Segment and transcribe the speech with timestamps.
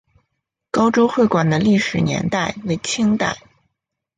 [0.71, 3.37] 高州会馆的历史年代为清代。